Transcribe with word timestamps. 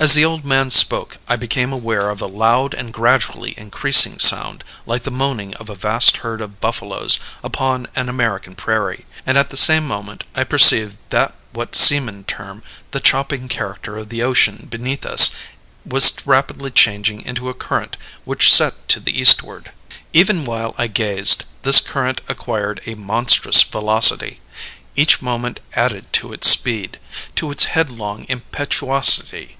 As 0.00 0.14
the 0.14 0.24
old 0.24 0.46
man 0.46 0.70
spoke 0.70 1.18
I 1.28 1.36
became 1.36 1.74
aware 1.74 2.08
of 2.08 2.22
a 2.22 2.26
loud 2.26 2.72
and 2.72 2.90
gradually 2.90 3.52
increasing 3.58 4.18
sound, 4.18 4.64
like 4.86 5.02
the 5.02 5.10
moaning 5.10 5.52
of 5.56 5.68
a 5.68 5.74
vast 5.74 6.16
herd 6.24 6.40
of 6.40 6.58
buffaloes 6.58 7.20
upon 7.44 7.86
an 7.94 8.08
American 8.08 8.54
prairie; 8.54 9.04
and 9.26 9.36
at 9.36 9.50
the 9.50 9.58
same 9.58 9.86
moment 9.86 10.24
I 10.34 10.44
perceived 10.44 10.96
that 11.10 11.34
what 11.52 11.76
seamen 11.76 12.24
term 12.24 12.62
the 12.92 13.00
chopping 13.00 13.46
character 13.46 13.98
of 13.98 14.08
the 14.08 14.22
ocean 14.22 14.68
beneath 14.70 15.04
us 15.04 15.32
was 15.84 16.16
rapidly 16.26 16.70
changing 16.70 17.20
into 17.20 17.50
a 17.50 17.54
current 17.54 17.98
which 18.24 18.50
set 18.50 18.88
to 18.88 19.00
the 19.00 19.20
eastward. 19.20 19.70
Even 20.14 20.46
while 20.46 20.74
I 20.78 20.86
gazed, 20.86 21.44
this 21.60 21.78
current 21.78 22.22
acquired 22.26 22.80
a 22.86 22.94
monstrous 22.94 23.60
velocity. 23.60 24.40
Each 24.96 25.20
moment 25.20 25.60
added 25.74 26.10
to 26.14 26.32
its 26.32 26.48
speed 26.48 26.98
to 27.34 27.50
its 27.50 27.64
headlong 27.64 28.24
impetuosity. 28.30 29.58